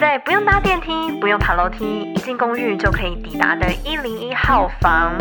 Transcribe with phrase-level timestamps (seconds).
[0.00, 0.90] 在不用搭电梯、
[1.20, 5.14] 不用爬楼梯，一进公寓就可以抵达的一零一号房。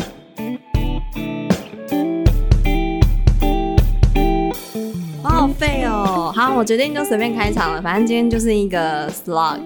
[5.22, 6.32] 我好废哦！
[6.34, 9.60] 好，我决定就随便开场了，反正今天就是一个 slog，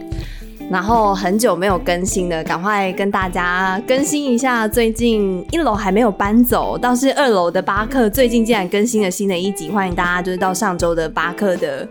[0.71, 4.67] 然后很久没有更新的，赶快跟大家更新一下。
[4.67, 11.87] 最近一楼还没有搬走，倒是二楼的巴克最近竟然更新了新的一集，欢迎大家就是到上周的巴克的。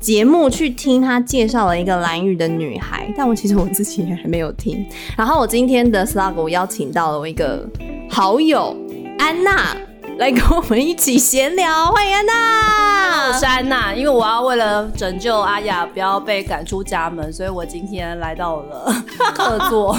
[0.00, 4.82] 节目去听他介绍了一个蓝雨的女孩，但我其实我自己也还没有听。
[5.14, 7.68] 然后我今天的 slug 我邀请到了我一个
[8.08, 8.74] 好友
[9.18, 9.76] 安娜
[10.20, 13.28] 来跟我们一起闲聊，欢迎安娜。
[13.28, 19.02] 我是安娜，因为我要为了拯救阿雅不要被赶出家门，所以我今天来到了
[19.34, 19.96] 客座。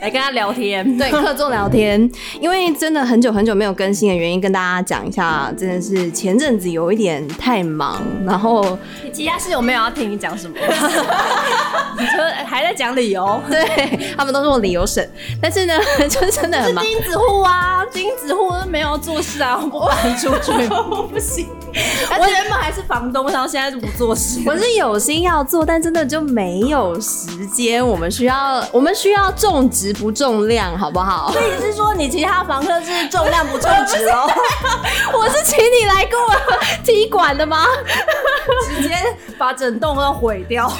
[0.00, 2.08] 来跟他聊天，对，客座聊天。
[2.40, 8.78] 因为真的很久很久没有更新的原因，跟大家讲一下，真的是前阵子有一点太忙，然后
[9.12, 10.54] 其他室友没有要听你讲什么，
[11.98, 15.04] 你说还在讲理由，对他们都是我理由省，
[15.42, 15.74] 但是呢，
[16.08, 16.84] 就真的很忙。
[16.84, 20.52] 是钉子户啊，钉子户没有做事啊，我不搬出去，
[20.90, 21.48] 我不行。
[22.18, 24.40] 我原本还是房东，然后现在就不做事。
[24.46, 27.86] 我是有心要做，但真的就没有时间。
[27.86, 29.88] 我们需要，我们需要种植。
[29.98, 31.30] 不重量，好不好？
[31.34, 34.30] 所以你是说你其他房客是重量不重质哦？
[35.12, 36.30] 我是请你来跟我
[36.84, 37.64] 踢馆的吗？
[38.68, 38.94] 直接
[39.36, 40.70] 把整栋都毁掉。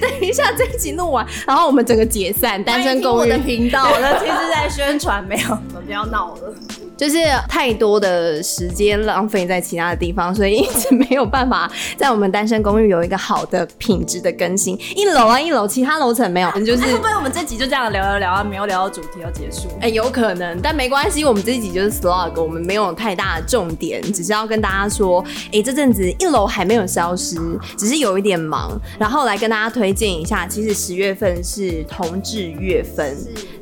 [0.00, 2.62] 等一下这一集弄完，然后我们整个解散。
[2.62, 6.54] 单身公寓的频道，那其实在宣传，没有，不要闹了。
[6.96, 7.18] 就是
[7.48, 14.78] 太多的时间浪费在其他的地方，所以一直没有办法在我们单身公寓有一个好的品质的更新。
[14.94, 19.68] 一楼啊，一楼，其他楼层没有，就是会不会我们这集就这样聊聊聊啊，没有聊到主题要结束？
[19.80, 27.36] 哎、欸，有可能，但没关系，我们这一集就是 slog，我们没有太大的重点，只是要跟大家说，哎、欸，这阵子一楼还没有消失，
[27.76, 33.14] 只是有一点忙，然后来跟大家推荐一下，其实十月份是同志月份，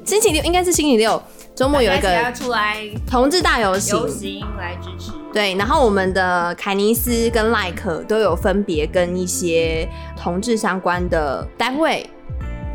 [0.05, 1.21] 星期六应该是星期六。
[1.55, 2.79] 周末有一个出来
[3.09, 5.13] 同志大游行，游行来支持。
[5.33, 12.05] 对，然后我们的凯尼斯跟赖可都有分别跟一些同志相关的单位。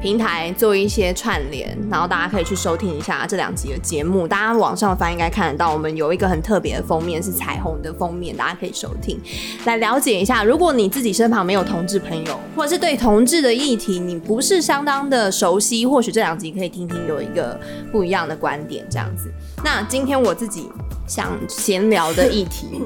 [0.02, 4.26] 平台做一些串联，然后大家可以去收听一下这两集的节目。
[4.26, 9.20] 大家网上翻应该看得到，我们有一个很特别的封面，是彩虹的封面，大家可以收听，
[9.66, 10.44] 来了解一下。
[10.44, 17.60] 如果你自己身旁没有同志朋友，或者是对同志的议题你不是相当的熟悉，或许这两集可以听听有一个
[17.92, 19.30] 不一样的观点，这样子。
[19.64, 20.70] 那今天我自己
[21.08, 22.82] 想闲聊的议题。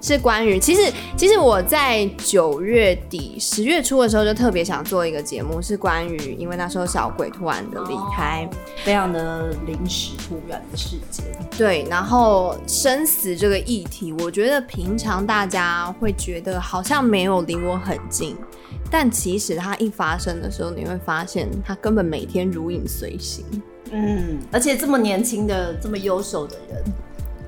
[0.00, 11.24] 是关于，其实其实我在九月底十月初的时候就特别想做一个节目，是关于因为那时候小鬼突然的离开，哦，非常的临时突然的事件。
[11.56, 18.34] 对，然后生死这个议题，我觉得平常大家会觉得好像没有离我很近，
[18.90, 23.44] 但其实它一发生的时候，你会发现它根本每天如影随形。
[23.92, 26.82] 嗯，而且这么年轻的这么优秀的人。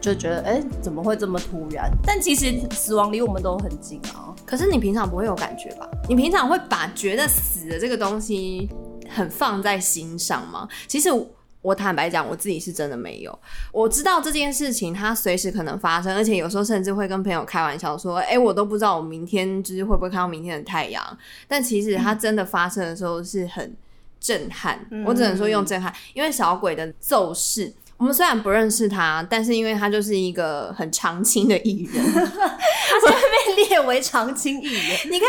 [0.02, 1.88] 就觉得哎、欸，怎么会这么突然？
[2.04, 4.34] 但其实死亡离我们都很近啊。
[4.44, 5.88] 可是你平常不会有感觉吧？
[6.08, 8.68] 你平常会把觉得死的这个东西
[9.08, 10.68] 很放在心上吗？
[10.88, 11.08] 其实
[11.60, 13.38] 我坦白讲，我自己是真的没有。
[13.70, 23.72] 我知道这件事情它随时可能发生，而且有时候甚至会跟朋友开玩笑说：“哎、欸，我都不知道我明天就是会不会看到明天的太阳。”但其实它真的发生的时候是很
[24.18, 24.84] 震撼。
[24.90, 27.72] 嗯、我只能说用震撼，因为小鬼的骤逝。
[28.02, 34.98] 我们虽然不认识他，但是因为他就是一个很长青的艺人， 他现在被列为长青艺人。
[35.08, 35.28] 你看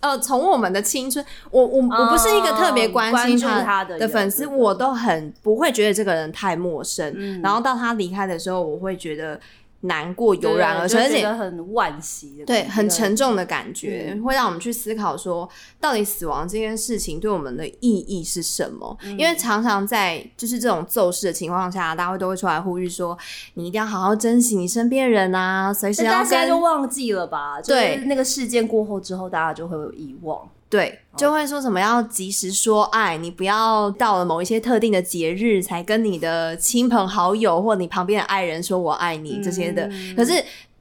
[0.00, 7.12] 他，呃，从我们的青春，我我我不是一个特别关心他的粉丝，我都很不会觉得这个人太陌生。
[7.14, 9.38] 嗯、然后到他离开的时候，我会觉得。
[9.84, 15.48] 难过油然而生，而且很惋惜的，对，很沉重的感觉，嗯、会让我们去思考说，
[15.80, 18.96] 到底死亡这件事情对我们的意义是什么？
[19.04, 23.16] 嗯、因为常常在就是这种奏事的情况下，大家会都会出来呼吁说，
[23.54, 26.24] 你一定要好好珍惜你身边人啊，随时要跟。
[26.24, 27.60] 大家就忘记了吧？
[27.60, 30.48] 对，就是、那个事件过后之后，大家就会有遗忘。
[30.74, 39.86] 对，就会说什么要及时说爱，你不要到了某一些特定的节日才跟你的亲朋好友或你旁边的爱人说我爱你这些的。
[39.86, 40.32] 嗯、可是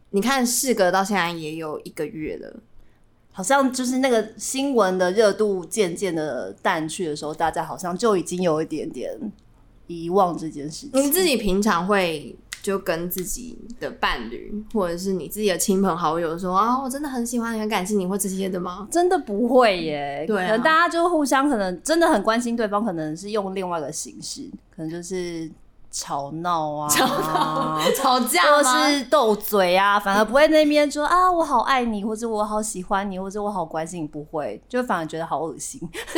[0.09, 2.59] 你看，事隔到现在也有一个月了，
[3.31, 9.11] 好像就是那个新闻的热度渐渐的淡去的时候，大家好像就已经有一点点
[9.85, 10.89] 遗忘这件事情。
[10.93, 18.88] 你自己平常会就跟自己的伴侣，或者是你自己的亲朋好友说啊，我真的很喜欢你，很感谢你，或这些的吗？
[18.89, 20.25] 真的不会耶。
[20.25, 25.51] 对啊，可能大家就互相可能真的很关心对方，可能是用另外一个形式，可能就是。
[25.95, 35.80] 吵闹啊，吵闹、吵架，或是斗嘴啊，反而不会那边说啊，我好爱你，或者我好喜欢你，或者我好关心你，不会，就反而觉得好恶心。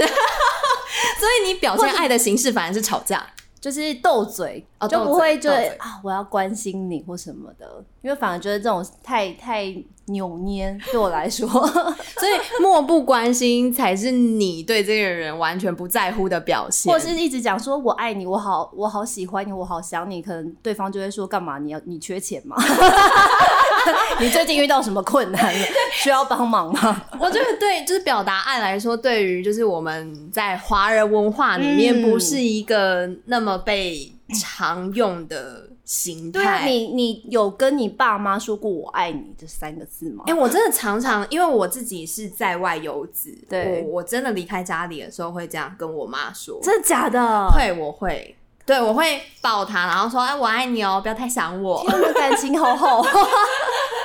[1.19, 3.21] 所以你表现爱的形式反而是吵架，
[3.65, 9.75] 就是斗嘴，哦、就不会觉得啊，我要关心你或什么的，因为反而觉得这种太太。
[10.09, 21.57] 扭捏对我来说， 所以漠不关心才是你对这个人完全不在乎的表现，或是一直讲说我爱你，我好我好喜欢你，我好想你，可能对方就会说干嘛？
[21.57, 22.55] 你要你缺钱吗？
[24.19, 25.65] 你最近遇到什么困难了？
[25.93, 27.03] 需要帮忙吗？
[27.19, 35.69] 我觉得对，就是表达爱来说，对于就是我们在华人文化里面不是一个那么被常用的。
[35.85, 40.23] 形态，对啊，你你有跟你爸妈说过“我爱你”这三个字吗？
[40.25, 47.47] 哎、欸，我真的常常，因为我自己是在外游子，对，我我真的离开家里的时候会这样跟我妈说，真的假的？
[47.51, 48.35] 会，我会，
[48.65, 53.05] 对，我会抱他，然后说：“哎、欸，我爱你哦，不要太想我。”天哪，感情好好。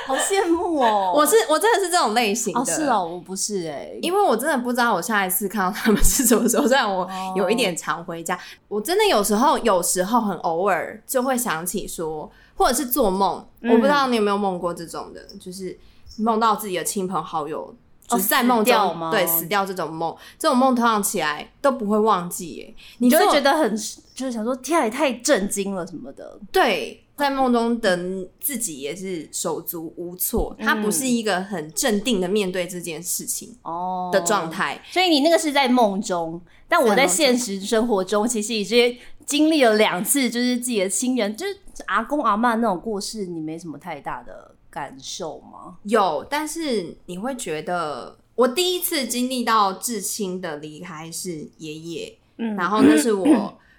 [0.07, 1.13] 好羡慕哦！
[1.15, 2.59] 我是我真的是这种类型的。
[2.59, 6.67] 哦，是哦，我不是哎、欸，因为我真的不知道我下一次看到他们是什么时候。
[6.67, 15.77] 虽然我有一点常回家，哦、我真的有时候有时候很偶尔就会想起说，或者是做梦、嗯，我不知道你有没有梦过这种的，就是
[16.17, 17.73] 梦到自己的亲朋好友。
[18.07, 19.09] 就是在梦中吗？
[19.09, 23.73] 对，死掉这种梦，这种梦通常起来都不会忘记耶，你就会觉得很
[24.21, 26.39] 就是想说天啊，也太震惊了什么的。
[26.51, 27.99] 对，在梦中的
[28.39, 34.79] 自己也是手足无措，他不是一个很镇定的面对这件事情哦的状态。
[34.91, 38.95] 所以你那个是在梦中，但我在现实生活中其实已经
[39.25, 41.57] 经历了两次，就是自己的亲人，就是
[41.87, 44.55] 阿公阿妈那种过世，你没什么太大的。
[44.71, 45.75] 感受吗？
[45.83, 53.27] 有，但是你会觉得，我第一次经历到至亲的离开是爷爷，嗯，然后那是我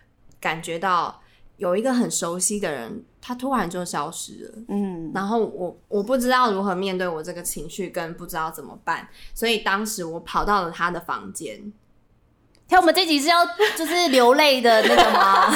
[0.42, 1.22] 感觉到
[1.56, 11.72] 有一个很熟悉的人，他突然就消失了，嗯，然后我我不知道如何面对我这个情绪，跟不知道怎么办，所以当时我跑到了他的房间。
[12.68, 13.46] 看我们这集是要
[13.76, 15.20] 就是流泪的那个吗？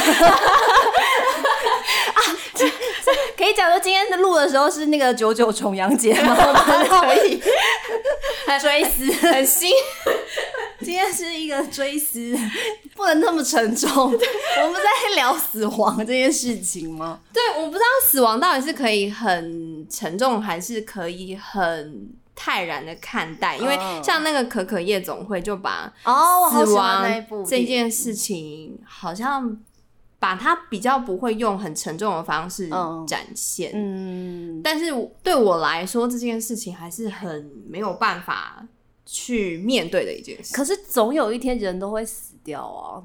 [2.14, 2.20] 啊，
[3.36, 6.36] 可以讲说今天的录的时候是那个九九重阳节吗？
[6.38, 7.40] 我们可以
[8.60, 9.72] 追思，很新。
[10.86, 12.32] 今天是一个追思，
[12.94, 13.90] 不能那么沉重。
[13.90, 17.18] 我们在聊死亡这件事情吗？
[17.32, 22.08] 对，我不知道死亡到底是可以很沉重，还是可以很。
[22.38, 23.74] 泰然的看待，因为
[24.04, 25.90] 像那个可可夜总会就把
[26.52, 27.02] 死亡
[27.46, 29.58] 这件事情，好像
[30.18, 32.68] 把它比较不会用很沉重的方式
[33.08, 33.72] 展现。
[33.74, 34.92] 嗯，但是
[35.22, 38.62] 对我来说，这件事情还是很没有办法
[39.06, 40.52] 去面对的一件事。
[40.52, 43.02] 可是总有一天人都会死掉啊，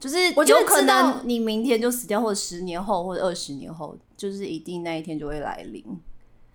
[0.00, 5.84] 就是我有可能你明天就死掉，或者十年后，或者二十年后，就是一定那一天就会来临。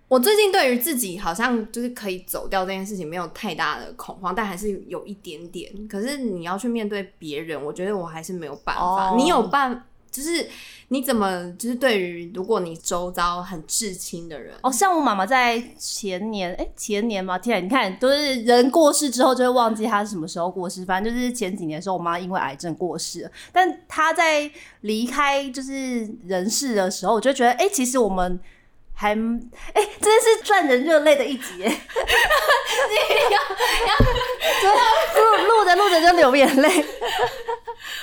[0.09, 5.69] 我最近对于自己好像就是可以走掉这件事情没有太大的恐慌，但还是有一点点。
[5.89, 9.09] 可是你要去面对别人，我觉得我还是没有办法。
[9.09, 9.17] Oh.
[9.17, 10.47] 你有办，就是
[10.89, 23.31] 你怎么就是对于如果你周遭很至亲的人，哦，像我妈妈在前年，哎、欸，前年嘛，天啊，你看都是人过世之后就会忘记她是什么时候过世，反正就是前几年的时候，我妈因为癌症过世了。
[23.51, 24.49] 但她在
[24.81, 28.39] 离开就是人世的时候，我就觉得，哎、欸，其实我们。
[28.99, 31.67] 还哎、欸，真的是赚人热泪的一集耶！
[31.69, 31.73] 你
[33.29, 33.39] 要
[33.87, 33.93] 要
[35.21, 36.67] 录录着录着就流眼泪，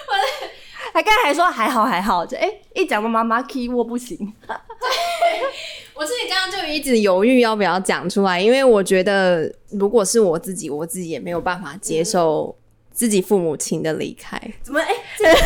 [0.07, 0.15] 我
[0.93, 4.17] 还刚才还说还好还好，就哎、欸、一讲到妈妈 key 我不行。
[4.47, 4.57] 对，
[5.95, 12.55] 我自己刚刚就一直犹豫要不要讲出来，因为我觉得如果是我自己，我自己也没有办法接受
[12.93, 14.41] 自己父母亲的离开。
[14.63, 14.87] 怎么哎？
[14.87, 15.37] 欸、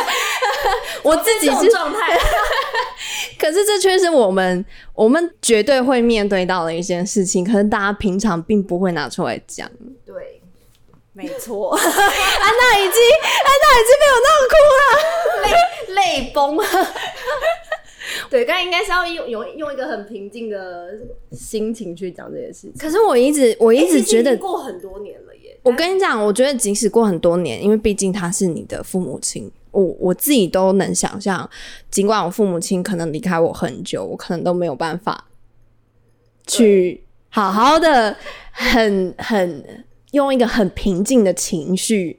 [1.02, 2.18] 我自己是状态。
[3.38, 9.68] 可是这却是我们我们绝对会面对到的一件事情，可是大家平常并不会拿出来讲。
[10.04, 10.39] 对，
[11.12, 11.70] 没错。
[11.76, 13.02] 安娜已经
[13.44, 14.82] 安娜已经被我弄哭了，
[15.42, 16.64] 泪泪崩了。
[18.30, 20.88] 对，刚才应该是要用用用一个很平静的
[21.32, 22.72] 心情去讲这件事情。
[22.78, 25.58] 可是我一直我一直觉得过很多年了耶。
[25.62, 29.50] 我跟你讲，我觉得即使过很多年，因为毕竟他是你的父母亲。
[29.72, 31.48] 我我自己都能想象，
[31.90, 35.26] 尽管我父母亲可能离开我很久，我可能都没有办法
[36.46, 38.16] 去好好的，
[38.50, 42.18] 很很用一个很平静的情绪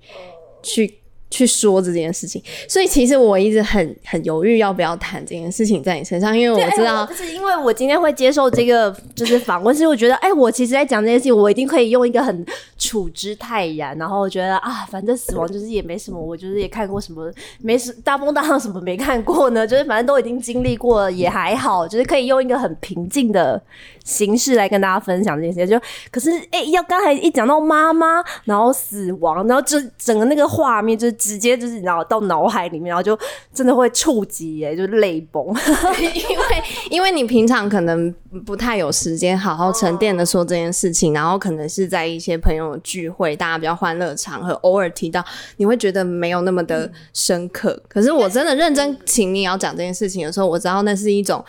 [0.61, 0.97] 去。
[1.33, 12.45] 去说这件事情，所以其实我一直很很犹豫要不要谈这件事情在你身上，因为我知道，就、欸、是因为我今天会接受这个就是访问，是我觉得，哎、欸，我其实在讲这件事情，我一定可以用一个很
[12.77, 17.31] 处之泰然，然后我觉得啊，反正死亡就是也没什么，我就是也看过什么，
[17.61, 23.63] 没什大风大浪什么没看过呢，就是反正都已经经历过了，也还好，就是可以用一个很平静的
[24.03, 25.65] 形式来跟大家分享这些。
[25.65, 25.79] 就
[26.11, 31.09] 可是，哎、要刚才一讲到妈妈，然后死亡，然后就整个那个画面就。
[31.21, 33.15] 直接就是然后到脑海里面，然后就
[33.53, 35.45] 真的会触及耶，就泪崩。
[36.01, 36.45] 因为
[36.89, 38.11] 因为你平常可能
[38.43, 45.23] 不太有时间好好沉淀的说这件事情，然后可能是在一些朋友聚会，大家比较欢乐场合，偶尔提到，
[45.57, 47.79] 你会觉得没有那么的深刻。
[47.87, 51.45] 可是我真的认真请你要讲这件事情的时候，我知道那是一种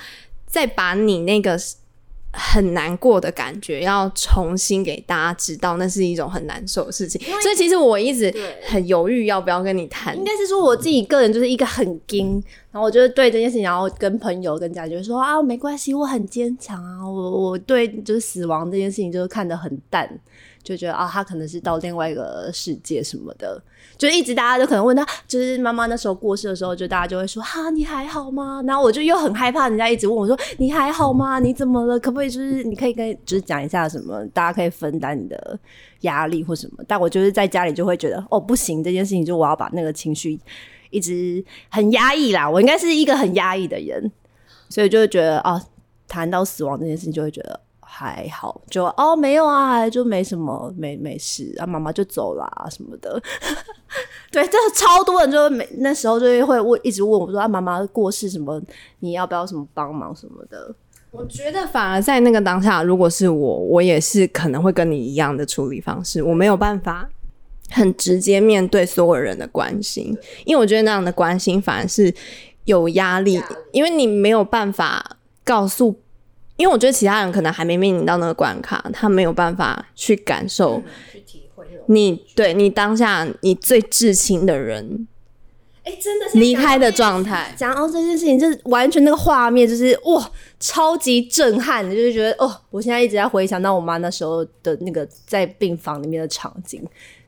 [0.47, 1.59] 在把你那个。
[2.33, 7.21] 很难过的感觉，要重新给大家知道，那是一种很难受的事情。
[7.41, 8.33] 所以其实我一直
[8.67, 10.17] 很犹豫要不要跟你谈。
[10.17, 20.09] 应该是说我自己个人就是一个很硬，然后我就对这件事情，然后跟朋友跟家人说啊，没关系，我很坚强啊，我我对就是死亡这件事情就是看得很淡。
[20.63, 23.61] 就觉得啊，他可能是到另外一个世界什么的，
[23.99, 28.63] 就一直大家都可能问他，就是妈妈那时候过世的时候，就大家就会说哈，你还好吗？
[28.67, 31.39] 然后我就又很害怕，人家一直问我说你还好吗？
[31.41, 31.99] 你怎么了？
[31.99, 35.59] 可不可以就是你可以跟就是讲一下什么，大家可以分担你的
[36.03, 36.85] 压力或什么？
[36.87, 40.39] 但我就是在家里就会觉得哦，不行，这件事情就我要把那个情绪
[40.91, 44.13] 一直很压抑啦，我应该是一个很压抑的人，
[44.69, 45.61] 所以就会觉得啊，
[46.07, 47.61] 谈到死亡这件事情就会觉得。
[47.95, 53.21] 还好，就哦没有啊，就没什么，没没事啊，妈妈就走啦啊什么的。
[54.33, 58.59] 对，这超多人就每那时候就会问，一直问我说啊，妈妈过世什么，
[59.01, 60.75] 你要不要什么帮忙什么的？
[61.11, 67.07] 我觉得反而在那个当下，如果是我，我也是可能会跟你一样的处理方式，我没有办法
[67.69, 72.15] 很直接面对所有人的关心，因为我觉得那样的关心反而是
[72.65, 76.01] 有压力，压力，因为你没有办法告诉。
[76.57, 85.09] 因为我觉得其他人可能还没面临到那个关卡，他没有办法去感受、去体会你对你当下你最至亲的人，
[85.83, 87.53] 哎、欸，真的是离开的状态。
[87.57, 90.31] 讲到这件事情，就是完全那个画面，就是哇，
[90.61, 96.81] 超级震撼的，就是觉得哦，我现在一直在回想到我妈那时候的那个在病房里面的场景。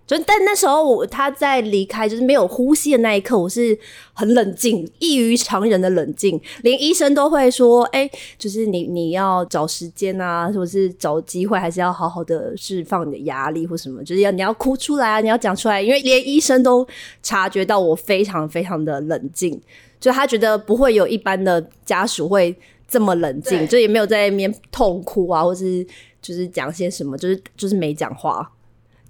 [0.07, 3.77] 就但那时候我他在离开就是没有呼吸的那一刻，我是
[4.13, 16.87] 很冷静，异于常人的冷静，连医生都会说，哎、欸，就是你你要找时间啊，或者是找机会，还是要好好的释放你的压力或什么，就是要你要哭出来啊，你要讲出来，因为连医生都
[17.23, 19.59] 察觉到我非常非常的冷静，
[19.99, 22.55] 就他觉得不会有一般的家属会
[22.87, 25.83] 这么冷静，就也没有在那边痛哭啊，或是
[26.21, 28.51] 就是讲些什么，就是就是没讲话。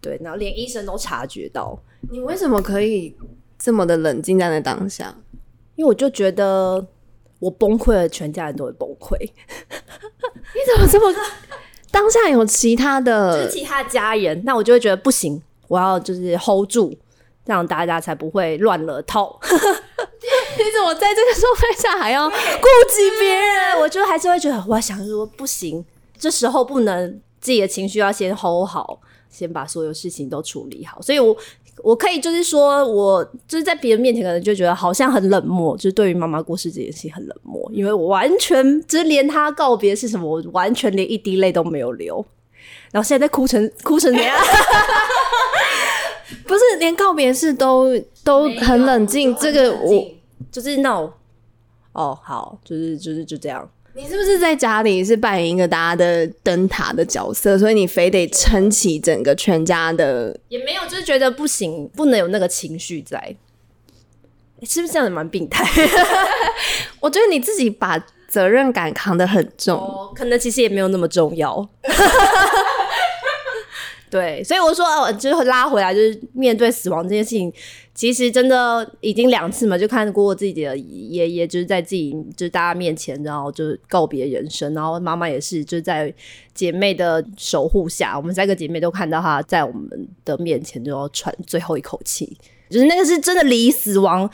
[0.04, 1.78] 对，然后连医生都察觉到。
[2.10, 3.16] 你为什么可以
[3.58, 5.16] 这么的冷静在那当下？
[5.76, 6.86] 因为我就觉得
[7.38, 9.16] 我崩溃了，全家人都会崩溃。
[9.18, 11.12] 你怎么这么？
[11.90, 16.94] 当下有其他的，就是其他家人，那我就会觉得不行，我要就是 hold 住，
[17.46, 19.40] 这样大家才不会乱了套。
[19.46, 23.80] 你怎么在这个状态下还要顾及别人？
[23.80, 25.84] 我就还是会觉得，我想说不行，
[26.18, 29.00] 这时候不能自己的情绪要先 hold 好。
[29.34, 31.36] 先把所有事情都处理好，所以我
[31.82, 42.24] 我可以就是说，我就是在别人面前可能就觉得好像很冷漠，就是对于妈妈过世这件事情很冷漠，因为我完全就是连她告别是什么，我完全连一滴泪都没有流，
[42.92, 44.38] 然后现在在哭成哭成这样，
[46.46, 50.06] 不是连告别式都都很冷静，这个我
[50.52, 51.12] 就是那种
[51.92, 53.68] 哦，好，就是就是就这样。
[53.96, 60.36] 你是不是在家里是扮演一个大家的灯塔的角色，所以你非得撑起整个全家的？
[60.48, 63.16] 也没有，就是觉得不行，不能有那个情绪在。
[63.18, 63.36] 欸，
[64.66, 65.64] 是不是这样子蛮病态？
[66.98, 67.96] 我觉得你自己把
[68.26, 71.68] 责任感扛得很重，哦，可能其实也没有那么重要。
[74.10, 77.52] 对，所以我说，哦，就是拉回来，就是面对死亡这件事情，
[77.94, 86.12] 其实真的已经两次嘛，就看过自己的爷爷，就是在自己就是大家面前，然后就告别人生，然后妈妈也是，就是在
[86.52, 92.36] 姐妹的守护下，我们三个姐妹都看到她在我们的面前就要喘最后一口气，
[92.68, 94.28] 就是那个是真的离死亡。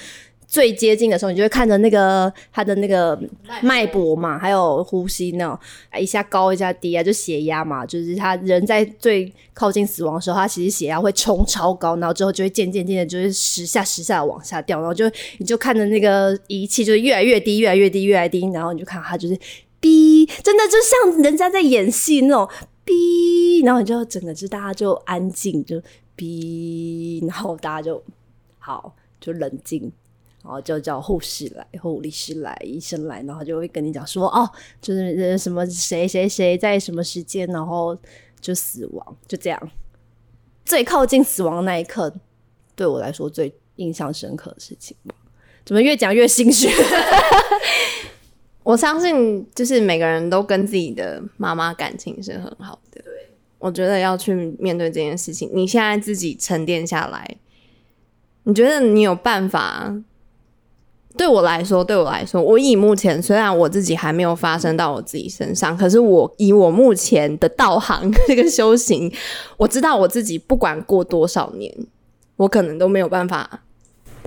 [0.51, 3.17] 最接近的时候，你就会看着那个他的那个
[3.63, 5.57] 脉搏嘛，还有呼吸那种，
[5.97, 19.39] 一下高一下低啊，就血压嘛，就是他人在最靠近死亡的时候，他其实血压会冲超高，然后之后就会渐渐渐渐就是时下时下的往下掉，然后就你就看着那个仪器就是越来越低，越来越低，越来越低，然后你就看他就是
[19.81, 22.49] 哔，真的就像人家在演戏那种。
[22.85, 25.81] 哔哔，然后你就整个就大家就安静，就
[26.17, 28.03] 哔，然后大家就
[28.59, 29.93] 好就冷静，
[30.43, 34.49] 然后就叫护士来，护理师来，医生来，然后就会跟你讲说哦，
[34.81, 37.97] 就是什么谁谁谁在什么时间，然后
[38.41, 39.71] 就死亡，就这样。
[40.65, 42.13] 最靠近死亡那一刻，
[42.75, 44.97] 对我来说最印象深刻的事情，
[45.65, 46.69] 怎么越讲越心虚？
[48.63, 53.03] 我相信，就是每个人都跟自己的妈妈感情是很好的。
[53.59, 55.51] 我觉得要去面对这件事情。
[55.53, 57.37] 你现在自己沉淀下来，
[58.45, 59.95] 你觉得你有办法？
[61.17, 69.13] 对我来说，对我来说，我以目前虽然我自己还没有发生到我自己身上，可是我以我目前的道行这个修行，
[69.57, 71.75] 我知道我自己不管过多少年，
[72.37, 73.65] 我可能都没有办法，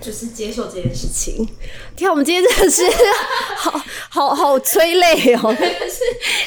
[0.02, 1.48] 就是接受这件事情。
[1.96, 2.84] 天，我们今天真的是
[3.58, 5.42] 好好好催泪哦。
[5.42, 6.00] 可是，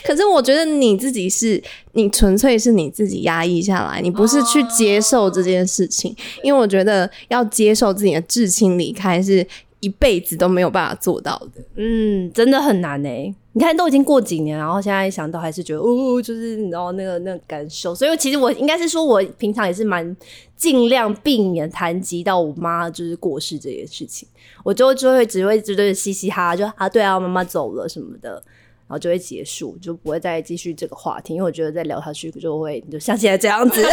[0.05, 1.61] 可是我觉得你自己是
[1.93, 9.45] 你纯粹是你自己压抑下来，你不是去接受这件事情，因为我觉得要接受自己的至亲离开是。
[9.80, 13.35] 一辈子都没有办法做到的，嗯，真的很难诶。
[13.52, 17.95] 你看，都已经过几年，然后现在想到还是觉得，哦，就是你知道那个那个感受。
[17.95, 20.14] 所以，其实我应该是说，我平常也是蛮
[20.56, 24.28] 尽量避免谈及到我妈就是过世这件事情。
[24.62, 33.83] 我就就会只会只对嘻嘻哈哈，就啊，对啊，妈妈走了什么的，然后就会结束，就不会再继续这个话题，因为我觉得再聊下去就会就像现在这样子。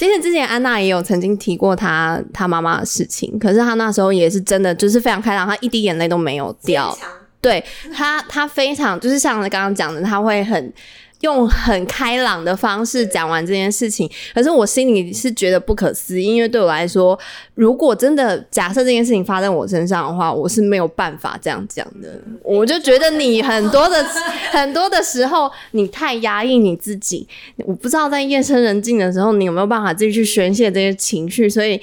[0.00, 6.96] 其实之前安娜也有曾经提过她她妈妈的事情，可是她那时候也是真的就是非常开朗，她一滴眼泪都没有掉。
[7.42, 7.62] 对，
[7.94, 10.72] 她她非常就是像刚刚讲的，她会很。
[11.20, 17.18] 用很开朗的方式讲完这件事情，可是我心里是觉得不可思议，因为对我来说，
[17.54, 22.20] 如果真的假设这件事情发生在我身上的话，我是没有办法这样讲的。
[22.42, 24.02] 我就觉得你很多的
[24.52, 27.26] 很多的时候，你太压抑你自己，
[27.58, 31.48] 我不知道在夜深人静的时候，你有没有办法自己去宣泄这些情绪。
[31.48, 31.80] 所以，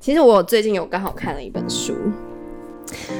[0.00, 1.94] 其实我最近有刚好看了一本书，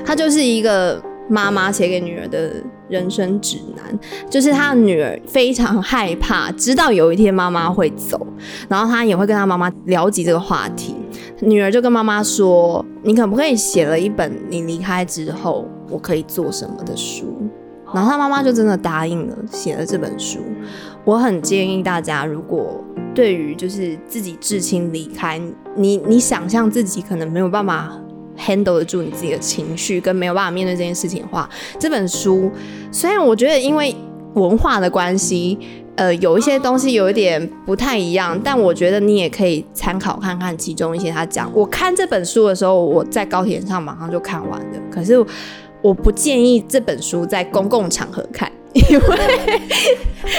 [0.04, 1.02] 它就是一个。
[1.30, 2.54] 妈妈写给女儿的
[2.88, 3.98] 人生指南，
[4.30, 8.26] 就是他的女儿非常害怕，知道有一天妈妈会走，
[8.68, 10.94] 然后她也会跟她妈妈聊起这个话题。
[11.40, 17.26] 女儿就跟妈妈说：“你可不可以写了一本你离开之后我可以做什么的书？”
[17.94, 20.40] 然后她妈妈就真的答应了，写了这本书。
[21.04, 25.40] 我很建议大家，如果对于就是自己至亲离开，
[25.74, 27.98] 你你想象自己可能没有办法。
[28.38, 31.48] Handle 得住你自己的情绪，跟没有办法面对这件事情的话，
[31.78, 32.50] 这本书
[32.92, 33.94] 虽然我觉得因为
[34.34, 35.58] 文化的关系，
[35.96, 41.50] 呃，有一些东西有一点不太一样，但我觉得你也可以参考看看其中一些他讲。
[41.54, 45.14] 我看这本书的时候，我在高铁上马上就看完了，可是
[45.82, 48.50] 我不建议这本书在公共场合看。
[48.74, 49.00] 因为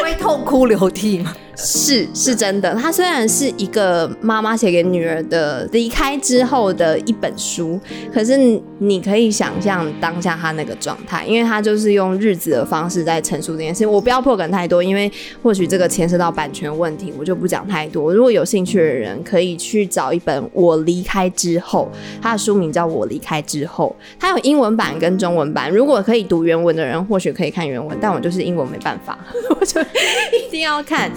[0.02, 1.34] 会痛哭流涕吗？
[1.60, 2.74] 是是真的。
[2.76, 7.78] 它虽然是一个妈妈写给女儿的离开之后的一本书，
[8.14, 8.38] 可是
[8.78, 13.86] 你可以想象当下她那个状态，因为她就是用日子的方式在陈述这件事。
[13.86, 15.12] 我不要破梗太多，因为
[15.44, 18.14] 或许这个牵涉到版权问题，我就不讲太多。
[18.14, 21.92] 如果有兴趣的人，可以去找一本《我离开之后》，
[22.22, 25.70] 它的书名叫《我离开之后》，它有英文版跟中文版。
[25.72, 28.20] 如果可以读原文的人，或许可以看原文，但我。
[28.20, 29.18] 就是英文没办法，
[29.50, 31.10] 我就一定要看，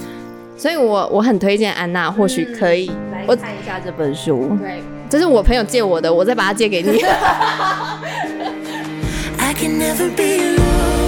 [0.56, 4.56] 所以我我很推荐安娜，或许可以来看一下这本书。
[4.60, 7.02] 对，这是我朋友借我的，我再把它借给你。
[9.62, 11.01] If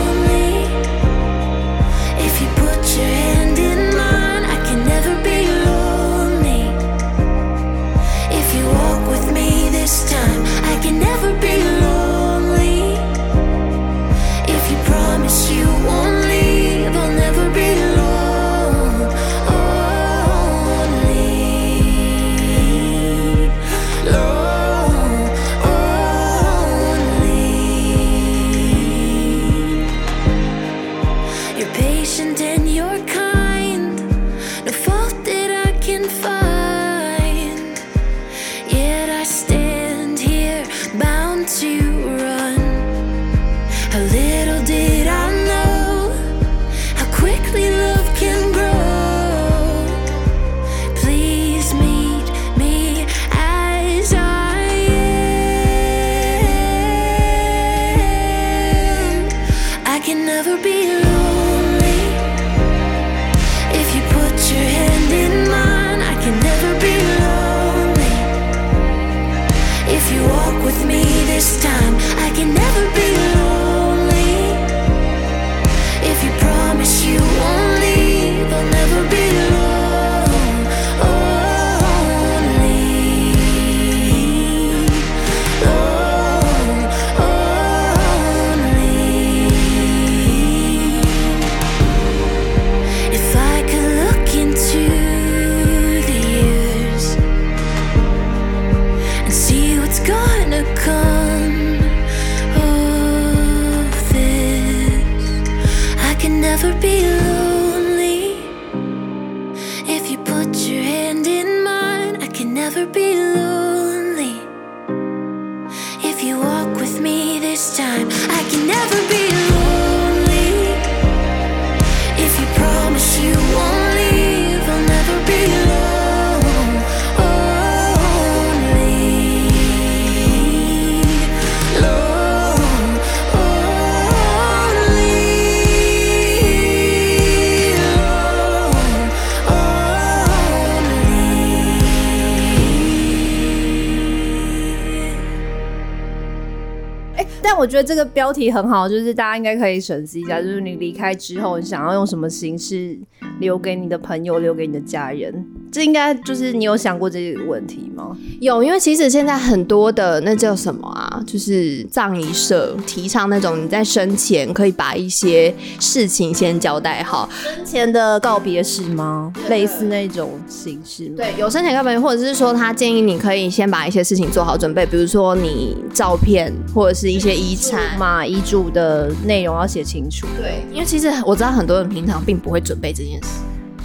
[147.74, 152.96] 觉得这个标题很好，就是大家应该可以审视一下，就是你离开之后，你想要用什么形式
[153.40, 155.44] 留给你的朋友，留给你的家人？
[155.72, 158.16] 这应该就是你有想过这个问题吗？
[158.40, 169.32] 有，因为其实现在很多的那叫什么啊，就是葬仪社提倡那种你在生前可以把一些事情先交代好，生前的告别式吗？
[169.48, 171.16] 类似那种形式吗？
[171.16, 180.26] 对，有生前告别，或者是说他建议你可以先把一些事情做好准备，比如说你照片或者是一些遗产嘛，遗嘱的内容要写清楚。
[180.40, 183.28] 对，因为其实我知道很多人平常并不会准备这件事。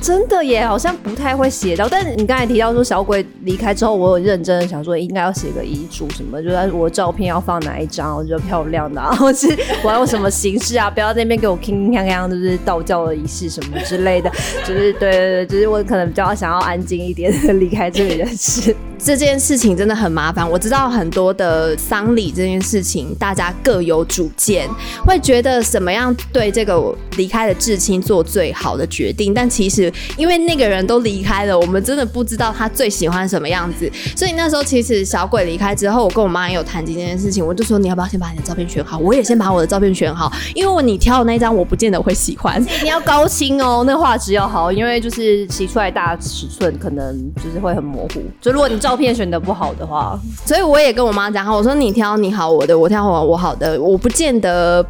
[0.01, 1.87] 真的耶，好像不太会写到。
[1.87, 9.47] 但是你刚才提到说小鬼离开之后，我有认真的想说应该要写个遗嘱什么，就是我的照片要放哪一张，我觉得漂亮的、啊， 或是
[9.83, 14.31] 我要用什么形式啊，不要在那边给我铿铿锵锵，就是道教的仪式什么之类的，
[14.65, 18.75] 就是对对对，就是我可能比较想要安静一点 离开这里的事。
[19.01, 24.69] 这件事情真的很麻烦，我知道很多的丧礼这件事情，大家各有主见，
[25.05, 29.33] 会觉得什么样对这个离开的至亲做最好的决定。
[29.33, 33.89] 但其实因为那个人都离开了，我们真的不知道他最喜欢什么样子。
[34.15, 42.61] 所以那时候其实小鬼离开之后，我跟我妈也有谈及这件事情，我就说你要不要先把你的照片选好，我也先把我的照片选好，因为你挑的那张我不见得会喜欢。
[42.83, 48.21] 你要高清哦，那画质要好，因为就是洗出来大尺寸可能就是会很模糊。
[48.41, 54.85] 就如果你照片选的不好的话，所以我也跟我妈讲好，我说你挑你好我的，我挑我我好的，我不见得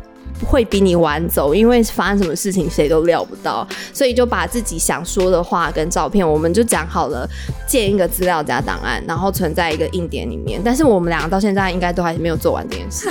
[0.48, 7.28] 会比你晚走，因为发生什么事情谁都料不到，所以就把自己想说的话跟照片，我们就讲好了，
[7.68, 10.62] 建一个资料夹档案，然后存在一个硬碟里面。
[10.64, 13.10] 但是我们两个到现在应该都还没有做完这件事，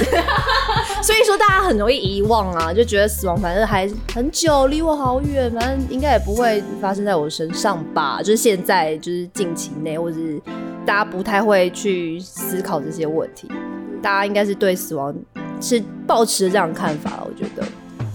[1.03, 8.21] 所以说大家很容易遗忘啊，就觉得死亡反正还很久，离我好远，反正应该也不会发生在我身上吧。
[8.21, 10.41] 就是现在，就是近期内，或者是
[10.89, 13.47] 大家不太会去思考这些问题，
[14.01, 15.15] 大家应该是对死亡
[15.61, 17.63] 是抱持这样的看法，我觉得。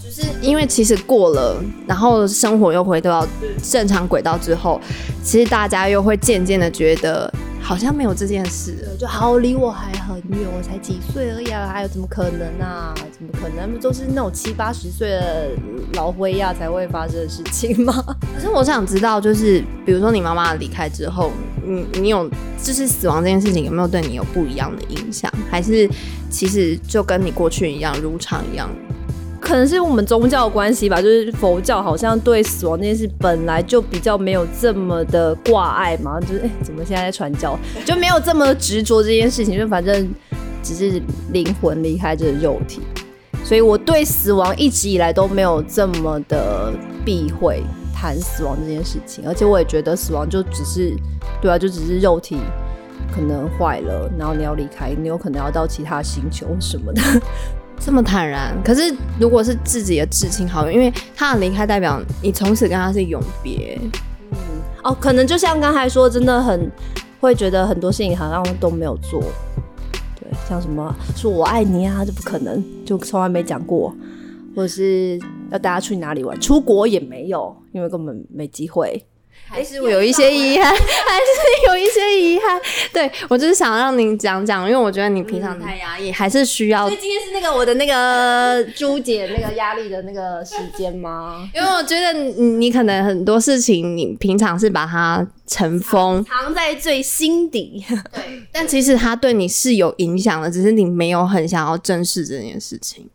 [0.04, 3.28] 就是因为其实过了，然后生活又回到
[3.62, 4.82] 正常轨道之后，
[5.22, 7.32] 其实大家又会渐渐的觉得
[7.62, 12.92] 好像没有这件事了，就好离我还很远，我才几岁而已啊，还有怎么可能啊？
[13.12, 13.60] 怎么可能？
[13.60, 15.50] 他们都是那种七八十岁的
[15.94, 17.94] 老灰呀才会发生的事情吗？
[18.34, 21.32] 可是我想知道，就是比如说你妈妈离开之后，
[21.66, 22.30] 你你有
[22.62, 25.32] 就是死亡这件事情有没有对你有不一样的影响？
[25.50, 25.90] 还是
[26.30, 28.70] 其实就跟你过去一样如常一样？
[29.40, 40.10] 可能是我们宗教关系吧，就是佛教好像对死亡这件事本来就比较没有这么的挂碍嘛，就是哎、怎么现在在传教就没有这么执着这件事情，就反正
[40.64, 41.02] 只是
[41.34, 42.80] 灵魂离开这个肉体，
[43.44, 46.72] 所以我对死亡一直以来都没有这么的
[47.04, 47.62] 避讳
[48.04, 50.94] 谈死亡这件事情，而且我也觉得死亡就只是
[51.42, 52.38] 对啊，就只是肉体
[53.16, 57.02] 可能坏了，然后你要离开，你有可能要到其他星球什么的。
[57.80, 63.80] 这么坦然，可是如果是自己的至亲好友，因为他的离开代表你从此跟他是永别。
[64.32, 64.38] 嗯，
[64.84, 66.70] 哦，可能就像刚才说，真的很
[67.22, 69.24] 会觉得很多事情好像都没有做。
[70.20, 73.96] 对，像什么说我爱你啊，这不可能，就从来没讲过。
[74.56, 75.20] 或者是
[75.52, 79.04] 要大家去哪里玩，出国也没有，因为根本没机会。
[79.46, 82.60] 还是我有一些遗憾，还是有一些遗憾。
[82.92, 86.88] 对，我就是想让您讲讲，因为我觉得你平常太压抑，还是需要。
[86.88, 91.48] 所以今天是那个我的那个 朱姐那个压力的那个时间吗？
[91.54, 97.84] 因为我觉得你你可能很多事情，你平常是把它尘封，藏在最心底。
[98.14, 103.10] 对， 但其实它对你是有影响的，只是你没有很想要正视这件事情。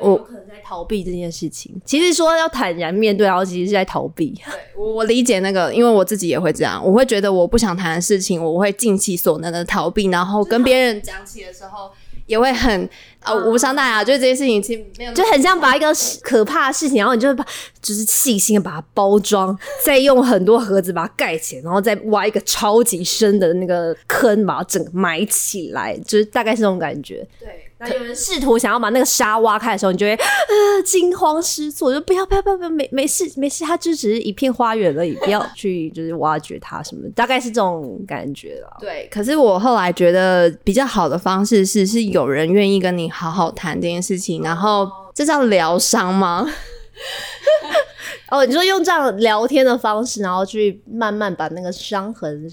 [0.00, 1.74] 我可能在逃避这件事情。
[1.84, 4.34] 其实说要坦然面对，然后其实是在逃避。
[4.44, 11.90] 对， 我我理解那个，因为我自己也会这样，我会觉得我不想谈的事情，我会尽其所能的逃避，然后跟别人讲起的时候，
[12.26, 12.88] 也会很
[13.22, 14.04] 呃无伤大雅。
[14.04, 15.86] 就是这些事情其实没有，就很像把一个
[16.22, 17.44] 可怕的事情，然后你就把
[17.82, 27.26] 就是细心的把它包装，再用很多盒子把它盖起来，然后再挖一个超级深的那个坑，把它整个埋起来，就是大概是这种感觉。
[27.38, 27.48] 对。
[27.88, 38.76] 有人试图想要把那个沙挖开的时候，你就会呃惊慌失措，就不要不要不要不要，没没事没事，它就只是一片花园而已，不要去就是挖掘它什么，大概是这种感觉了。
[38.80, 46.48] 对，可是我后来觉得比较好的方式是，是有人愿意跟你好好谈这件事情，然后这叫疗伤吗？
[48.30, 52.48] 哦，你说用这样聊天的方式，然后去慢慢把那个伤痕。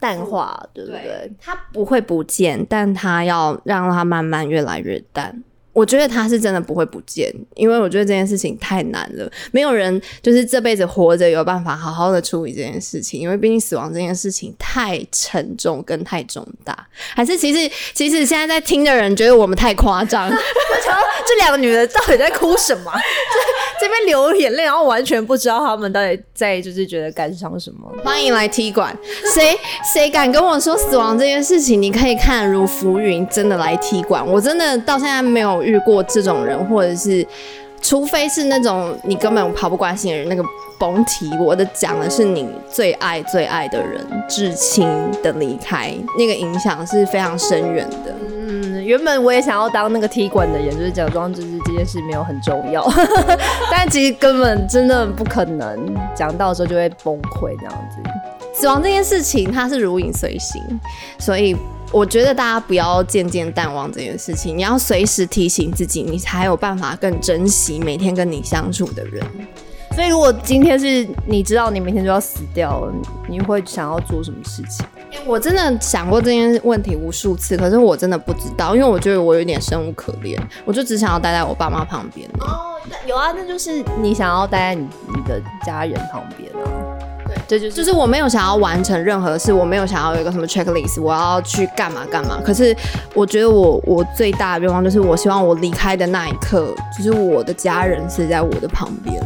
[0.00, 1.30] 淡化，对不对？
[1.40, 5.44] 它不会不见，但它要让它慢慢越来越淡。
[5.72, 16.76] 我觉得它是真的不会不见，因为我觉得这件事情太难了，没有人就是这辈子活着有办法好好的处理这件事情，因为毕竟死亡这件事情太沉重跟太重大。
[17.14, 20.28] 还是其实其实现在在听的人觉得我们太夸张，
[21.24, 22.90] 这两个女的到底在哭什么？
[23.80, 27.90] 这边流眼泪，然后完全不知道他们到底在就是觉得感伤什么。
[28.04, 28.94] 欢迎来踢馆，
[29.34, 29.56] 谁
[29.94, 31.80] 谁敢跟我说死亡这件事情？
[31.80, 34.22] 你可以看如浮云，真的来踢馆。
[34.26, 37.26] 我真的到现在没有遇过这种人，或者是
[37.80, 40.44] 除非是那种你根本毫不关心的人，那个
[40.78, 41.30] 甭提。
[41.38, 44.86] 我的讲的是你最爱最爱的人至亲
[45.22, 48.14] 的离开，那个影响是非常深远的。
[48.90, 52.84] 原本我也想要当那个踢馆的人，就是假装就是这件事没有很重要，
[53.70, 58.02] 但其实根本真的不可能，讲到的时候就会崩溃这样子。
[58.52, 60.60] 死亡这件事情它是如影随形，
[61.20, 61.56] 所以
[61.92, 69.24] 我觉得大家不要渐渐淡忘这件事情，你要随时提醒自己，你才有办法更珍惜每天跟你相处的人。
[69.94, 72.92] 所以如果今天是你知道你明天就要死掉了，
[73.28, 74.84] 你会想要做什么事情？
[75.26, 82.28] 我真的想过这件问题无数次，可是我真的不知道，因为我觉得我有点生无可恋，我就只想要待在我爸妈旁边。
[82.40, 86.64] 哦，有啊，那就是你想要待在你你的家人旁边啊。
[87.26, 92.40] 对，这就是就是我没有想要完成任何事，我没有想要有一个什么 checklist，我要去干嘛干嘛。
[92.44, 92.74] 可是
[93.14, 99.22] 我觉得我我最大的愿望就是，我希望我离开的那一刻，就是我的家人是在我的旁边，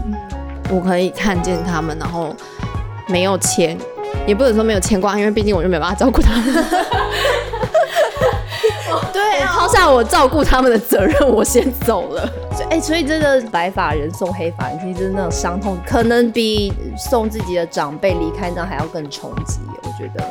[0.70, 2.35] 我可以看见他们，然后
[3.09, 3.79] 没有钱。
[4.27, 6.64] 也不能说没有牵挂，因为毕竟我就没办法照顾他们。
[9.12, 12.29] 对，抛下我照顾他们的责任，我先走了。
[12.70, 19.61] 哎、欸，所以真的白发人送黑发人，其实真的那种伤痛，可能比送自己的长辈离开那还要更冲击。
[19.83, 20.24] 我觉得。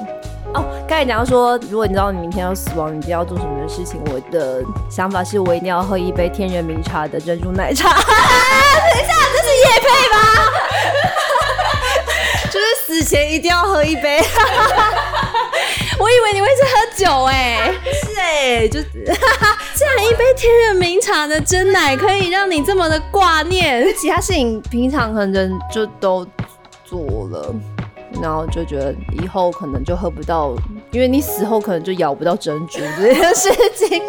[0.54, 4.00] 哦，刚才讲到说，如果你知道你明天要死亡，你一定要做什么的事情？
[4.06, 7.90] 我的想法是我一定要喝一杯天元茗茶的珍珠奶茶。
[7.90, 7.96] 啊、
[8.94, 10.18] 等一下，这是业配吗？
[12.94, 14.22] 死前一定要喝一杯，
[16.00, 18.26] 我以为你会是喝酒哎、欸，是哎、
[18.60, 26.26] 欸，就 这样一杯天然名茶的真奶可以让你这么的挂念，其他事情平常可能就都
[26.86, 27.54] 做了。
[28.22, 30.54] 然后就觉得以后可能就喝不到，
[30.94, 34.00] 因为你死后可能就咬不到珍珠这件事情。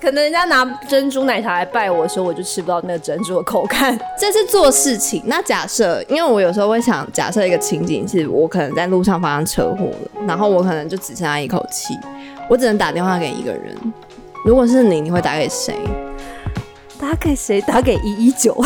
[0.00, 3.98] 可能人家拿珍珠奶茶来拜我的时候，我就吃不到那个珍珠的口感。
[4.16, 5.20] 这是做事情。
[5.26, 11.94] 那假设，因为我有时候会想，假设一个情景是我可能在路上发生车祸了，然后我可能就只剩下一口气，
[12.48, 13.76] 我只能打电话给一个人。
[14.44, 15.74] 如果是你，你会打给谁？
[17.00, 17.60] 打给谁？
[17.62, 18.56] 打给一一九。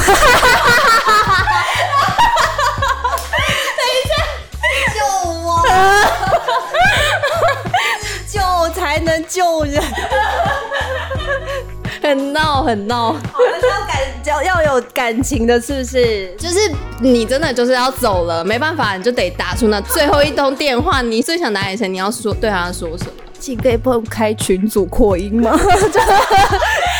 [9.33, 9.83] 救人，
[12.03, 16.35] 很 闹很闹，要感要要有感情的，是不是？
[16.37, 16.59] 就是
[17.01, 21.01] 你真的就是要走了，没办法，你就得打出那最后一通电话。
[21.01, 21.89] 你最想打给谁？
[21.89, 23.22] 你要说对他说什么？
[23.43, 25.51] 请可以帮我开群组扩音吗？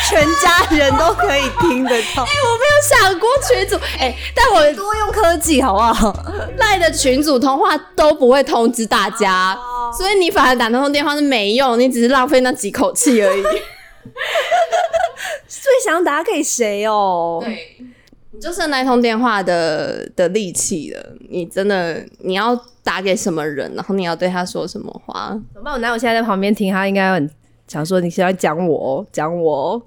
[0.09, 2.23] 全家人都可以听得到。
[2.23, 6.13] 哎、欸，我没有想过群组，哎、欸，但我多用科技好不好？
[6.57, 9.57] 赖的群组通话都不会通知大家，
[9.97, 13.41] 所以你反而打那通电话是没用，你只是浪费那几口气而已。
[15.47, 17.39] 最想打给谁哦？
[17.41, 17.77] 对，
[18.33, 21.15] 你就剩那通电话的的力气了。
[21.29, 23.71] 你真的你要打给什么人？
[23.75, 25.29] 然后你要对他说什么话？
[25.53, 25.73] 怎么办？
[25.73, 27.29] 我男友现在在旁边听，他应该很。
[27.65, 29.81] 想说你现在讲我，讲我，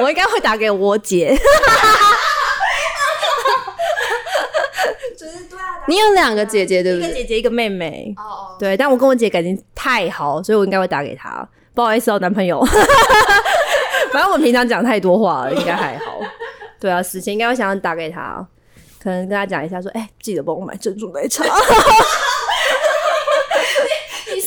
[0.00, 1.36] 我应该会打给我姐。
[5.88, 7.08] 你有两个姐姐对不对？
[7.08, 8.14] 一个姐姐，一个妹妹。
[8.16, 8.56] 哦哦。
[8.58, 11.46] 对，但我跟我姐感情太好，所以我应该会打给她。
[11.74, 12.64] 不好意思哦，男朋友。
[14.12, 16.20] 反正我们平常讲太多话了，应该还好。
[16.80, 18.46] 对啊，死前应该会想要打给他，
[18.98, 21.44] 可能跟他讲一下说，哎、欸，记得帮我买珍珠奶茶。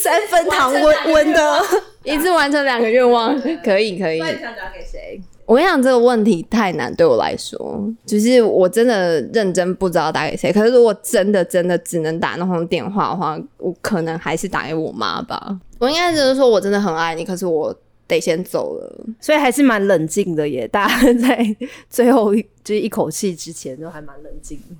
[0.01, 1.61] 三分糖温温的，
[2.03, 4.19] 一次完成两个愿望，可以可以。
[4.19, 5.21] 那你想打给谁？
[5.45, 10.53] 我跟你讲，这个问题太难对我来说，就是我真的认真不知道打给谁。
[10.53, 15.59] 可是如果真的真的只能打那通电话的话，我可能还是打给我妈吧。
[15.79, 17.75] 我应该就是说我真的很爱你，可是我
[18.09, 19.05] 得先走了。
[19.21, 21.55] 所以还是蛮冷静的耶，大家 在
[21.89, 24.75] 最后就是一口气之前都还蛮冷静的。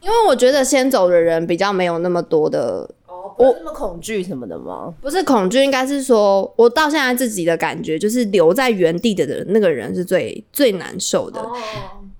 [0.00, 4.94] 因为我觉得先走的人比较没有那么多的，哦，不那么恐惧什么的吗？
[5.02, 11.40] 不是恐惧，应该是说我到现在自己的感觉就是留在原地的人，那个人是最最难受的。
[11.40, 11.52] 哦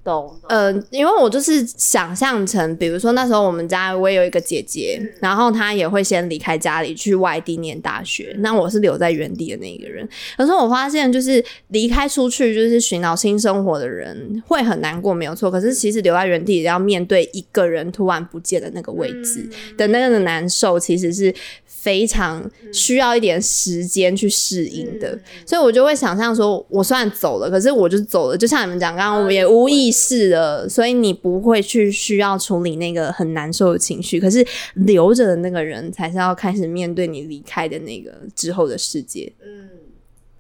[0.02, 10.08] 懂，呃，因为我就是想象成，比如说那时候我们家我也有一个姐姐，嗯、然后她也会先离开家里去外地念大学，那我是留在原地的那一个人。
[10.36, 15.50] 可是我发现，就是离开出去，就是寻找新生活的人会很难过，没有错。
[15.50, 21.34] 可是其实留在原地也要面对一个人突然不见的那个位置的那个的难受，其实是。
[21.80, 39.32] 非常需要一点时间去适应的，嗯、所以我就会想象说，我虽然走了，可是我就走了，就像你们讲，刚刚我也无意识的，所以你不会去需要处理那个很难受的情绪，可是留着的那个人才是要开始面对你离开的那个之后的世界。
[39.42, 39.70] 嗯。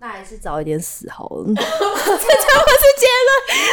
[0.00, 1.44] 那还是早一点死好了。
[1.54, 3.30] 这怎么是结论？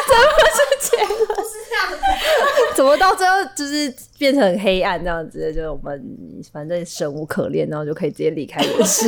[0.08, 0.60] 怎么是
[0.90, 1.28] 结论？
[1.36, 1.96] 不是这样子。
[2.76, 5.54] 怎么到最后就是变成很黑暗这样子？
[5.54, 6.04] 就我们
[6.52, 9.08] 反正生无可恋，然后就可以直接离开人世。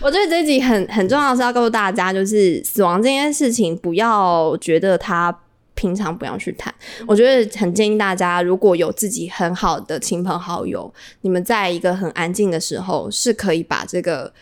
[0.00, 5.32] 我觉得这一集很很重要，是要告诉大家，就是死亡这件事情，不要觉得他
[5.74, 6.74] 平常不要去谈。
[7.06, 14.32] 我觉得很建议大家，如果有自己很好的亲朋好友，你们在一个很安静的时候，是可以把这个。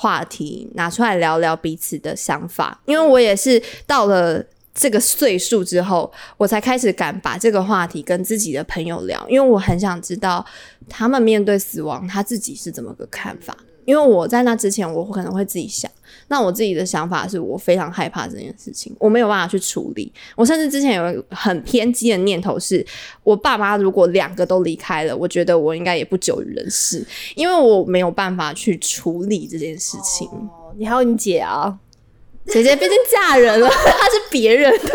[0.00, 4.42] 话题拿出来聊聊彼此的想法，因为我也是到了
[4.74, 10.42] 这个岁数之后，我才开始敢把这个话题跟自己的朋友聊，因为我很想知道
[10.88, 13.54] 他们面对死亡，他自己是怎么个看法。
[13.90, 15.90] 因为我在那之前，我可能会自己想，
[16.28, 20.12] 那我自己的想法是我非常害怕这件事情，我没有办法去处理。
[20.36, 22.86] 我甚至之前有很偏激的念头是，
[23.24, 30.28] 我爸妈如果两个都离开了，我觉得我应该也不久于人世，因为我没有办法去处理这件事情。
[30.28, 31.76] 哦，你还有你姐啊，
[32.46, 33.66] 姐姐毕竟嫁人了，
[33.98, 34.90] 她是别人的。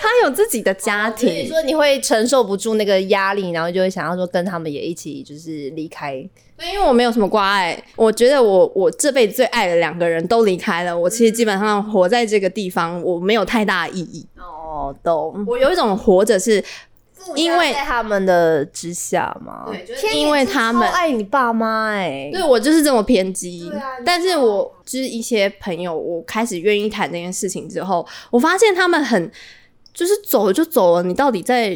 [0.00, 6.26] 他有自己的家庭，你说你会承受不住那个压力，然后就会想要说跟他们也一起就是离开。
[6.56, 14.26] 对，因为我没有什么挂碍，我觉得我我这辈子最爱的两个人都离开了，我其实基本上活在这个地方，我没有太大的意义。
[14.38, 15.44] 哦，懂。
[15.46, 16.62] 我有一种活着是
[17.34, 23.70] 因为在他们的之下嘛，对，就是因为他们爱你爸妈哎，对，我就是这么偏激。
[24.04, 29.30] 但是我就是一些朋友，我开始愿意谈这件事情之后，我发现他们很。
[29.96, 31.70] 就是走了就走了，你到底在，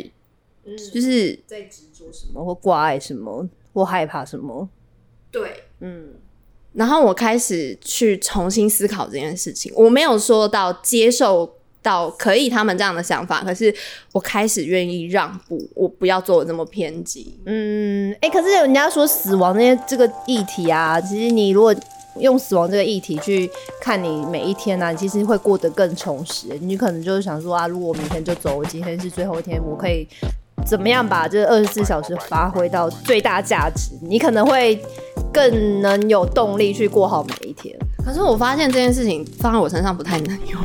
[0.66, 3.48] 嗯、就是在执着什么，或挂碍什么，
[3.80, 4.68] 或害怕什么？
[5.30, 6.08] 对，嗯。
[6.72, 11.50] 然后我开始去重新思考这件事情，我没有说到接受
[11.82, 13.74] 到可以他们这样的想法，可是
[14.12, 17.40] 我开始愿意让步，我不要做的这么偏激。
[17.46, 21.74] 嗯，哎、欸，可是人家说死亡那些这个议题啊，其实你如果。
[22.18, 23.48] 用死亡这个议题去
[23.80, 26.48] 看你每一天呢、啊，你其实会过得更充实。
[26.60, 30.06] 你可能就是想说啊，如果我明天就走，我今天是最后一天，我可以
[30.64, 33.90] 怎么样把这二十四小时发挥到最大价值？
[34.02, 34.80] 你可能会
[35.32, 37.76] 更能有动力去过好每一天。
[38.04, 40.60] 可是我发现这件事情放在我身上不太能用。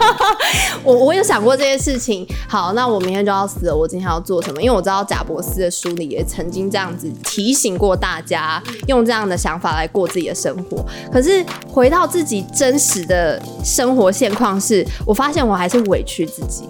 [0.82, 2.26] 我我有想过这件事情。
[2.48, 4.60] 好，那我明天就要死了，我今天要做什么？
[4.60, 10.84] 因为我知道贾博斯的书里也曾经这样子提醒过大家，用这样的想法来过自己的生活。
[11.12, 16.64] 可是回到自己真实的生活现况，是我发现我还是委屈自己。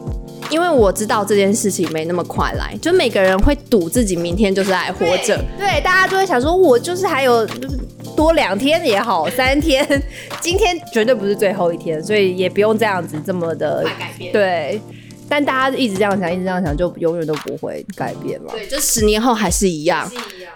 [0.51, 7.47] 因为我知道这件事情没那么快来，就每个人会赌自己明天就是还活着，对，大家就会想说，我就是还有
[8.17, 9.85] 多两天也好，三天，
[10.41, 14.81] 今天绝对不是最后一天，所以也不用这样子这么的改变，对。
[15.29, 18.53] 但大家一直这样想，一直这样想，就永远都不会改变了。
[18.53, 20.11] 对，就十年后还是一样。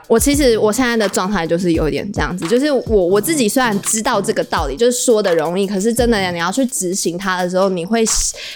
[0.07, 8.05] 我其实我现在的状态就是有点这样子，就是我我自己虽然知道这个道理，就是说的容易，可是真的你要去执行它的时候，你会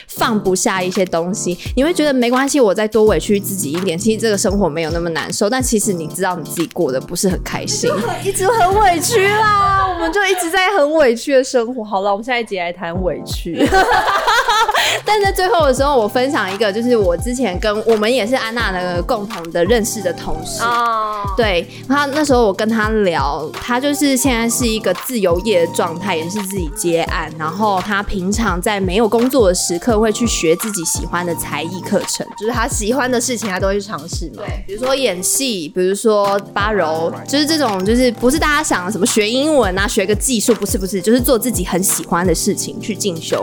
[0.08, 5.48] 放不下一些东西，你会觉得没关系，我再多委屈自己一点，其实这个生活没有那么难受。
[5.48, 7.88] 但其实你知道你自己过得不是很开心，
[8.24, 11.84] 一直很委屈啦，我们就一直在很委屈的生活。
[11.84, 13.64] 好了，我们下一集来谈委屈。
[15.04, 21.36] 但在最后的时候，我分享一个，就是我之前跟我们也是安娜的共同的认识的同事，oh.
[21.36, 34.42] 对，他那时候我跟他聊，他就是现在是一个自由业的状态，也是自己接案，然后他平常在没有工作的时刻会去学自己喜欢的才艺课程，就是他喜欢的事情，他都会去尝试嘛。
[34.44, 43.42] 对，比如说演戏，比如说八柔，就是这种，就是不是大家想的什么学英文啊、学个技术，不是不是，就是做自己很喜欢的事情去进修。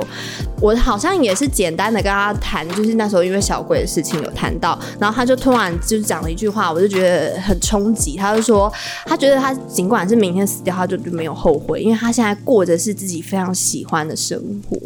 [0.62, 8.18] 我好像也是简单的跟他谈，就是那时候因为小鬼的事情有谈到，然后他就突然就是讲了一句话，我就觉得很冲击。
[8.18, 8.70] 他就说，
[9.06, 14.38] 他觉得他尽管是明天死掉，他就就没有后悔，因为他现在过着是自己非常喜欢的生
[14.70, 14.78] 活。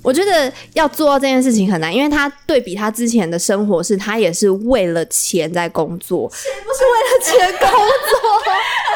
[0.00, 7.78] 我觉得要做到这件事情很难，因为他对比他之前的生活，是他也是为了钱在工作，不是为了钱工作。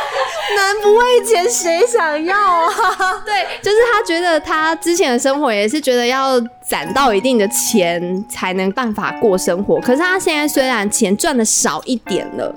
[0.57, 2.71] 男不为钱谁想要啊？
[3.25, 9.81] 对，就是他觉得他之前的生活也是觉得要攒到一定的钱才能办法过生活。
[9.81, 12.53] 可是他现在虽然钱赚的少一点了，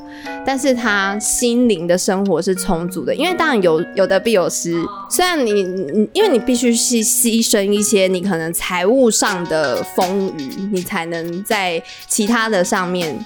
[0.45, 3.13] 但是他心灵的生活是充足的。
[3.13, 13.23] 因为当然有有得必有失，虽然你你因为你必须是牺牲一些你可能财务上的丰裕，你才能在其他的上面，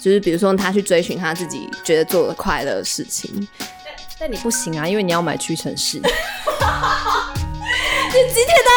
[0.00, 3.46] 就是比如说他去追寻他自己觉得做的快乐的事情。
[4.18, 5.98] 但你不行啊，因为你要买屈臣氏。
[6.04, 6.10] 你
[8.32, 8.70] 今天都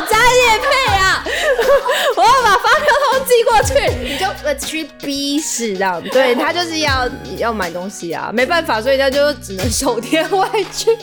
[0.06, 0.66] 家业配
[0.96, 1.24] 啊？
[2.16, 6.02] 我要把发票通寄过去，你就呃去逼死这样。
[6.10, 10.90] 对，他就是要要买东西啊，没办法，所以他就只能手贴外去。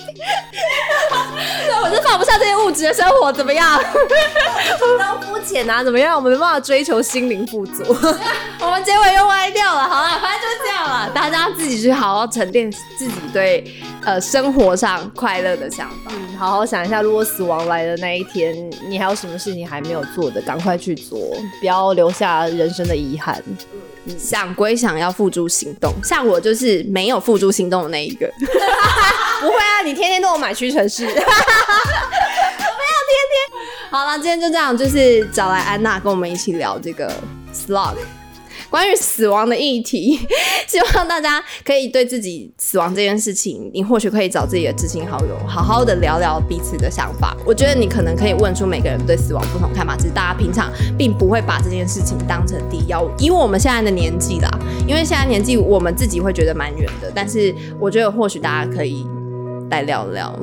[1.83, 3.81] 我是放不下这些物质的生活，怎么样？
[4.79, 6.15] 都肤浅啊，怎么样？
[6.15, 7.83] 我们没办法追求心灵富足。
[8.59, 11.09] 我们结尾又歪掉了，好了，反正就是这样了。
[11.13, 13.63] 大家自己去好好沉淀自己对
[14.05, 16.11] 呃生活上快乐的想法。
[16.11, 18.55] 嗯，好好想一下，如果死亡来的那一天，
[18.87, 21.19] 你还有什么事情还没有做的，赶快去做，
[21.59, 23.41] 不要留下人生的遗憾。
[24.05, 25.93] 嗯，想归想，要付诸行动。
[26.03, 28.29] 像我就是没有付诸行动的那一个。
[29.41, 31.03] 不会啊，你天天都有买屈臣氏。
[31.07, 31.25] 我没有天
[33.31, 33.35] 天。
[33.89, 37.11] 好了，今天就这样，就是找来安娜跟我们一起聊这个
[37.53, 37.95] slug。
[38.73, 40.19] 关于死亡的议题，
[40.65, 47.37] 希望大家可以对自己死亡这件事情，你或许可以找自己的知心好友，好好的聊聊彼此的想法。
[47.45, 53.11] 我觉得你可能可以问出每个人对死亡不同看法，只是大家平常并不会把这件事情当成第一要务。
[53.19, 54.49] 以我们现在的年纪啦，
[54.87, 59.05] 因为现在年纪我们自己会觉得蛮远的，但是我觉得或许大家可以
[59.69, 60.33] 来聊聊。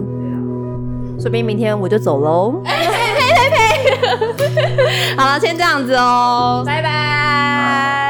[1.19, 2.63] 说不定明天我就走喽。
[2.65, 2.87] 呸呸
[3.19, 5.17] 呸呸！
[5.19, 8.10] 好了，先这样子哦，拜拜。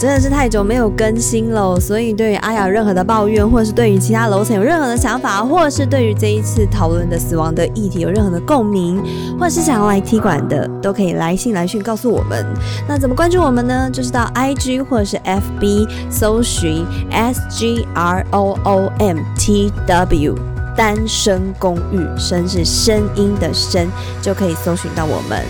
[0.00, 8.98] 真的是太久没有更新了，所以对于阿雅任何的抱怨，或者是对于其他楼层有任何的想法，或者是对于这一次讨论的死亡的议题有任何的共鸣，
[9.38, 12.46] 或者是想要来踢馆的，都可以来信来讯告诉我们。
[12.88, 13.90] 那怎么关注我们呢？
[13.92, 20.34] 就是到 IG 或者是 FB 搜寻 S G R O O M T W
[20.74, 23.86] 单身公寓，声是声音的声，
[24.22, 25.44] 就可以搜寻到我们。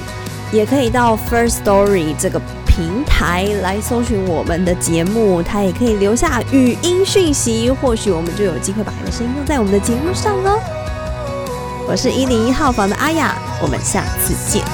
[0.51, 2.43] 也可以到 First Story 这个。
[2.71, 10.61] 平台来搜寻我们的节目，它也可以留下语音讯息，或许我们就有机会把你的声音用在我们的节目上哦。
[11.89, 14.65] 我是一零一号房的阿雅，我们下次见。